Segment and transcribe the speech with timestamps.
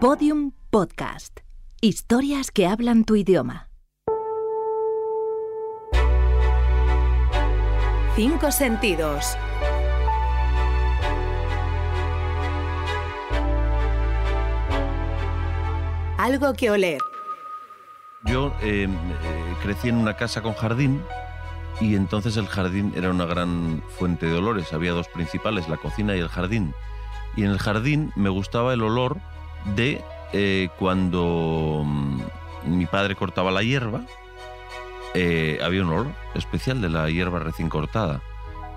[0.00, 1.40] Podium Podcast.
[1.80, 3.68] Historias que hablan tu idioma.
[8.14, 9.36] Cinco sentidos.
[16.16, 17.00] Algo que oler.
[18.22, 21.02] Yo eh, eh, crecí en una casa con jardín
[21.80, 24.72] y entonces el jardín era una gran fuente de olores.
[24.72, 26.72] Había dos principales, la cocina y el jardín.
[27.34, 29.20] Y en el jardín me gustaba el olor
[29.64, 32.20] de eh, cuando mm,
[32.66, 34.02] mi padre cortaba la hierba,
[35.14, 38.20] eh, había un olor especial de la hierba recién cortada.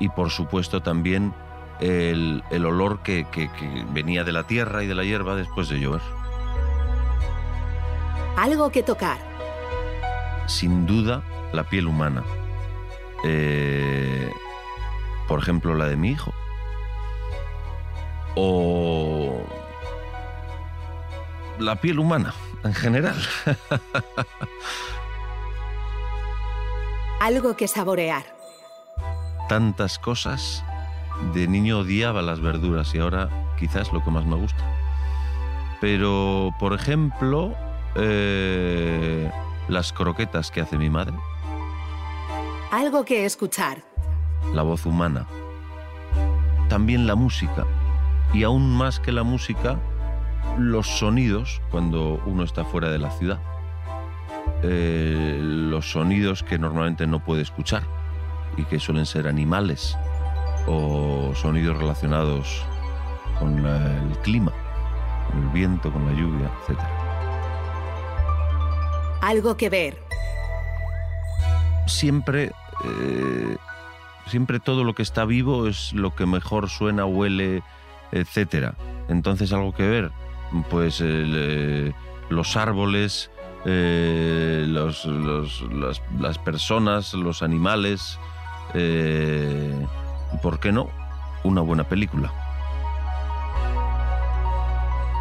[0.00, 1.34] Y por supuesto también
[1.80, 5.68] el, el olor que, que- que venía de la tierra y de la hierba después
[5.68, 6.00] de llover.
[8.36, 9.18] Algo que tocar.
[10.46, 12.24] Sin duda, la piel humana.
[13.24, 14.30] Eh,
[15.28, 16.32] por ejemplo, la de mi hijo.
[18.34, 19.21] O
[21.62, 22.34] la piel humana
[22.64, 23.16] en general.
[27.20, 28.24] Algo que saborear.
[29.48, 30.64] Tantas cosas.
[31.34, 33.28] De niño odiaba las verduras y ahora
[33.58, 34.64] quizás lo que más me gusta.
[35.80, 37.54] Pero, por ejemplo,
[37.96, 39.30] eh,
[39.68, 41.14] las croquetas que hace mi madre,
[42.70, 43.82] Algo que escuchar.
[44.54, 45.26] la voz humana,
[46.68, 47.66] también la música
[48.32, 49.78] y aún más que la música,
[50.58, 53.38] los sonidos cuando uno está fuera de la ciudad.
[54.62, 57.82] Eh, los sonidos que normalmente no puede escuchar
[58.56, 59.96] y que suelen ser animales
[60.66, 62.64] o sonidos relacionados
[63.38, 64.52] con la- el clima,
[65.30, 66.78] con el viento, con la lluvia, etc.
[69.20, 69.98] Algo que ver.
[71.86, 72.52] siempre,
[72.84, 73.56] eh,
[74.28, 77.62] siempre todo lo que está vivo es lo que mejor suena, huele,
[78.12, 78.74] etcétera.
[79.08, 80.10] Entonces algo que ver,
[80.70, 81.92] pues eh,
[82.28, 83.30] los árboles,
[83.64, 88.18] eh, las, personas, los animales,
[88.74, 89.86] eh,
[90.32, 90.88] y por qué no,
[91.44, 92.32] una buena película.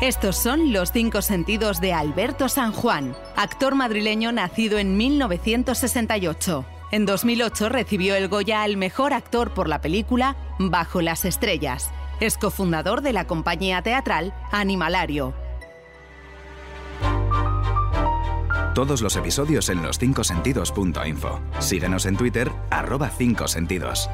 [0.00, 6.64] Estos son los cinco sentidos de Alberto San Juan, actor madrileño nacido en 1968.
[6.92, 11.90] En 2008 recibió el Goya al mejor actor por la película Bajo las Estrellas.
[12.20, 15.34] Es cofundador de la compañía teatral Animalario.
[18.74, 21.40] Todos los episodios en los 5sentidos.info.
[21.60, 24.08] Síguenos en Twitter, arroba 5sentidos.